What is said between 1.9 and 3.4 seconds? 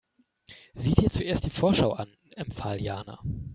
an, empfahl Jana.